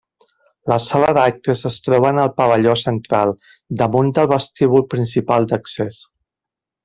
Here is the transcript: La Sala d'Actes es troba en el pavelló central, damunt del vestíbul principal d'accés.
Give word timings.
La 0.71 0.77
Sala 0.85 1.09
d'Actes 1.17 1.61
es 1.69 1.75
troba 1.87 2.09
en 2.15 2.21
el 2.23 2.31
pavelló 2.41 2.73
central, 2.85 3.35
damunt 3.83 4.11
del 4.17 4.31
vestíbul 4.33 4.87
principal 4.95 5.47
d'accés. 5.53 6.01